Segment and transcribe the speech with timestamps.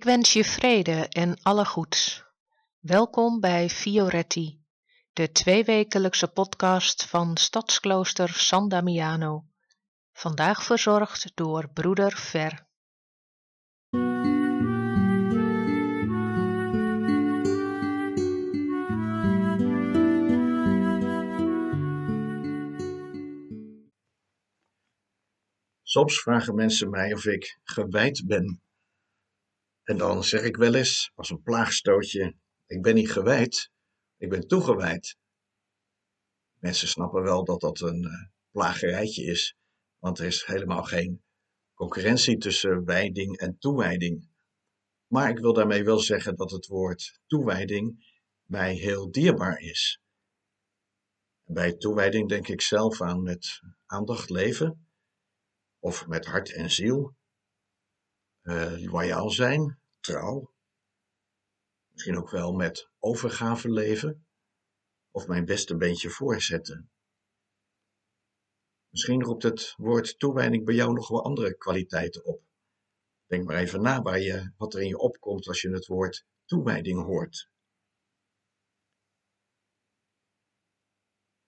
[0.00, 2.24] Ik wens je vrede en alle goeds.
[2.78, 4.62] Welkom bij Fioretti,
[5.12, 9.44] de tweewekelijkse podcast van Stadsklooster San Damiano.
[10.12, 12.66] Vandaag verzorgd door broeder Ver.
[25.82, 28.62] Soms vragen mensen mij of ik gewijd ben.
[29.90, 32.34] En dan zeg ik wel eens, als een plaagstootje,
[32.66, 33.70] ik ben niet gewijd,
[34.16, 35.16] ik ben toegewijd.
[36.58, 38.12] Mensen snappen wel dat dat een uh,
[38.50, 39.56] plagerijtje is,
[39.98, 41.22] want er is helemaal geen
[41.74, 44.28] concurrentie tussen wijding en toewijding.
[45.06, 50.00] Maar ik wil daarmee wel zeggen dat het woord toewijding mij heel dierbaar is.
[51.44, 54.88] Bij toewijding denk ik zelf aan met aandacht leven,
[55.78, 57.16] of met hart en ziel,
[58.42, 60.52] uh, loyaal zijn, trouw,
[61.92, 64.26] misschien ook wel met overgave leven,
[65.10, 66.90] of mijn beste beentje voorzetten.
[68.88, 72.42] Misschien roept het woord toewijding bij jou nog wel andere kwaliteiten op.
[73.26, 76.24] Denk maar even na waar je, wat er in je opkomt als je het woord
[76.44, 77.48] toewijding hoort.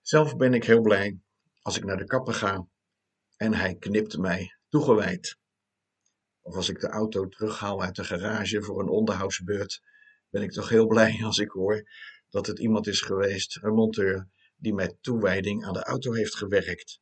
[0.00, 1.20] Zelf ben ik heel blij
[1.60, 2.66] als ik naar de kapper ga
[3.36, 5.38] en hij knipt mij toegewijd.
[6.48, 9.82] Of als ik de auto terughaal uit de garage voor een onderhoudsbeurt,
[10.30, 11.88] ben ik toch heel blij als ik hoor
[12.30, 17.00] dat het iemand is geweest, een monteur, die met toewijding aan de auto heeft gewerkt.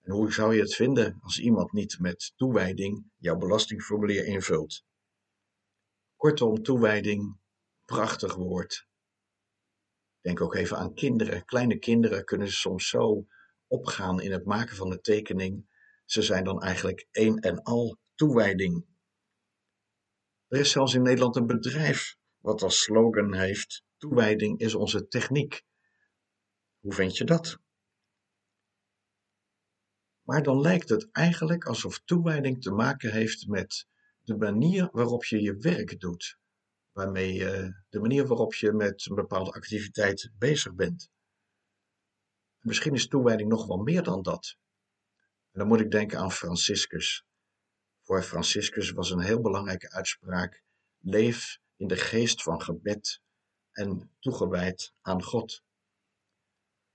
[0.00, 4.84] En hoe zou je het vinden als iemand niet met toewijding jouw belastingformulier invult?
[6.16, 7.38] Kortom, toewijding,
[7.84, 8.86] prachtig woord.
[10.20, 11.44] Denk ook even aan kinderen.
[11.44, 13.26] Kleine kinderen kunnen soms zo
[13.66, 15.72] opgaan in het maken van de tekening.
[16.04, 18.86] Ze zijn dan eigenlijk een en al toewijding.
[20.48, 25.62] Er is zelfs in Nederland een bedrijf wat als slogan heeft: Toewijding is onze techniek.
[26.80, 27.58] Hoe vind je dat?
[30.22, 33.86] Maar dan lijkt het eigenlijk alsof toewijding te maken heeft met
[34.22, 36.38] de manier waarop je je werk doet,
[36.92, 37.38] waarmee
[37.88, 41.10] de manier waarop je met een bepaalde activiteit bezig bent.
[42.60, 44.56] Misschien is toewijding nog wel meer dan dat.
[45.54, 47.24] En dan moet ik denken aan Franciscus.
[48.02, 50.62] Voor Franciscus was een heel belangrijke uitspraak:
[50.98, 53.20] leef in de geest van gebed
[53.72, 55.62] en toegewijd aan God.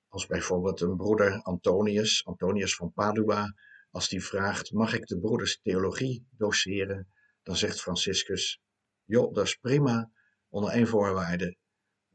[0.08, 3.54] Als bijvoorbeeld een broeder Antonius, Antonius van Padua,
[3.92, 7.08] als die vraagt: mag ik de broeders theologie doseren?
[7.44, 8.62] Dan zegt Franciscus:
[9.04, 10.12] joh, dat is prima,
[10.50, 11.58] onder één voorwaarde.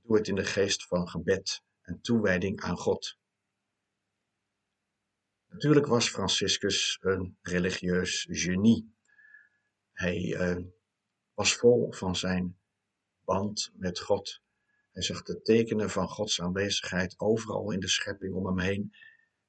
[0.02, 3.18] Doe het in de geest van gebed en toewijding aan God.
[5.54, 8.94] Natuurlijk was Franciscus een religieus genie.
[9.92, 10.64] Hij uh,
[11.34, 12.58] was vol van zijn
[13.24, 14.42] band met God.
[14.92, 18.94] Hij zag de tekenen van Gods aanwezigheid overal in de schepping om hem heen.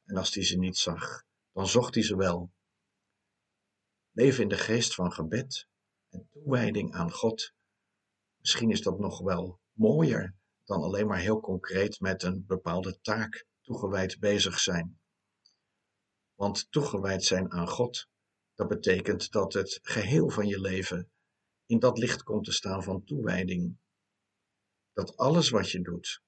[0.06, 1.24] En als hij ze niet zag,
[1.54, 2.52] dan zocht hij ze wel.
[4.12, 5.68] Leven in de geest van gebed
[6.10, 7.54] en toewijding aan God.
[8.38, 13.46] Misschien is dat nog wel mooier dan alleen maar heel concreet met een bepaalde taak
[13.62, 15.00] toegewijd bezig zijn.
[16.36, 18.08] Want toegewijd zijn aan God,
[18.54, 21.12] dat betekent dat het geheel van je leven
[21.66, 23.78] in dat licht komt te staan van toewijding.
[24.94, 26.22] Dat alles wat je doet,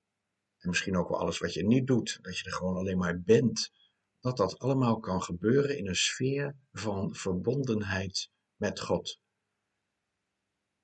[0.57, 3.21] en misschien ook wel alles wat je niet doet, dat je er gewoon alleen maar
[3.21, 3.71] bent,
[4.19, 9.19] dat dat allemaal kan gebeuren in een sfeer van verbondenheid met God.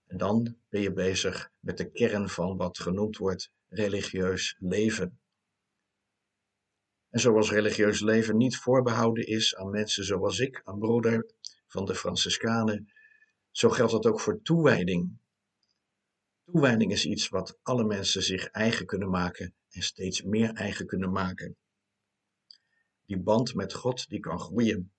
[0.06, 5.20] En dan ben je bezig met de kern van wat genoemd wordt religieus leven.
[7.14, 11.26] En zoals religieus leven niet voorbehouden is aan mensen zoals ik, een broeder
[11.68, 12.92] van de Franciscanen,
[13.52, 15.18] zo geldt dat ook voor toewijding.
[16.46, 21.12] Toewijding is iets wat alle mensen zich eigen kunnen maken en steeds meer eigen kunnen
[21.12, 21.56] maken.
[23.06, 24.92] Die band met God die kan groeien,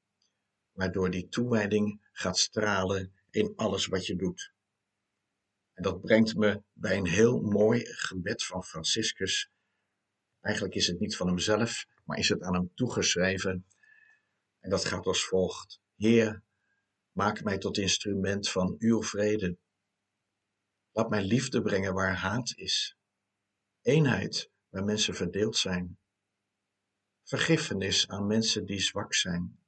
[0.72, 4.52] waardoor die toewijding gaat stralen in alles wat je doet.
[5.72, 9.50] En dat brengt me bij een heel mooi gebed van Franciscus.
[10.40, 13.66] Eigenlijk is het niet van hemzelf, maar is het aan hem toegeschreven.
[14.60, 15.80] En dat gaat als volgt.
[15.96, 16.42] Heer,
[17.12, 19.58] maak mij tot instrument van uw vrede.
[20.90, 22.96] Laat mij liefde brengen waar haat is.
[23.80, 25.98] Eenheid waar mensen verdeeld zijn.
[27.22, 29.58] Vergiffenis aan mensen die zwak zijn.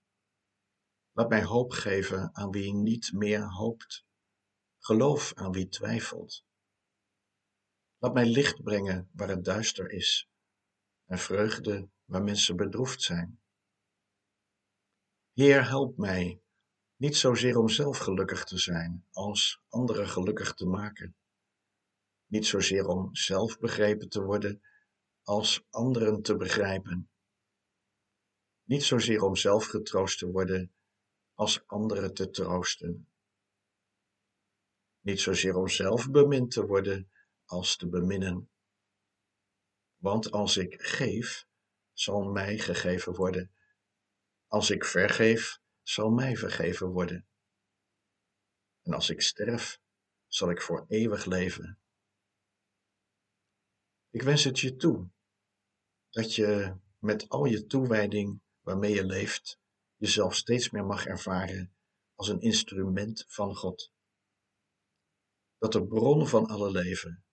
[1.13, 4.05] Laat mij hoop geven aan wie niet meer hoopt.
[4.79, 6.45] Geloof aan wie twijfelt.
[7.99, 10.29] Laat mij licht brengen waar het duister is.
[11.05, 13.41] En vreugde waar mensen bedroefd zijn.
[15.33, 16.41] Heer, help mij
[16.97, 21.17] Niet zozeer om zelf gelukkig te zijn, als anderen gelukkig te maken.
[22.27, 24.63] Niet zozeer om zelf begrepen te worden,
[25.23, 27.11] als anderen te begrijpen.
[28.65, 30.73] Niet zozeer om zelf getroost te worden,
[31.35, 33.09] als anderen te troosten.
[35.01, 37.11] Niet zozeer om zelf bemind te worden,
[37.45, 38.51] als te beminnen.
[39.97, 41.47] Want als ik geef,
[41.99, 43.51] zal mij gegeven worden.
[44.47, 47.27] Als ik vergeef, zal mij vergeven worden.
[48.83, 49.81] En als ik sterf,
[50.27, 51.79] zal ik voor eeuwig leven.
[54.11, 55.09] Ik wens het je toe
[56.11, 59.61] dat je met al je toewijding waarmee je leeft,
[59.97, 61.75] jezelf steeds meer mag ervaren
[62.15, 63.93] als een instrument van God.
[65.59, 67.25] Dat de bron van alle leven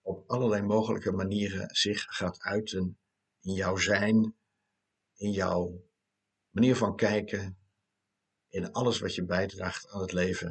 [0.00, 2.98] op allerlei mogelijke manieren zich gaat uiten
[3.44, 4.36] in jouw zijn,
[5.14, 5.84] in jouw
[6.50, 7.58] manier van kijken,
[8.48, 10.50] in alles wat je bijdraagt aan het leven.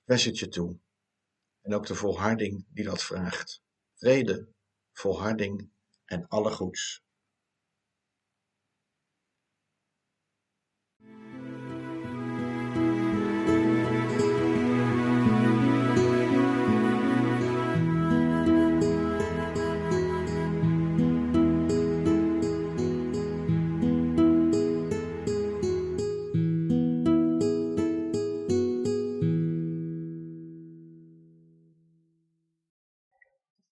[0.00, 0.78] Ik wens het je toe.
[1.60, 3.62] En ook de volharding die dat vraagt.
[3.94, 4.48] Vrede,
[4.92, 5.70] volharding
[6.04, 7.04] en alle goeds.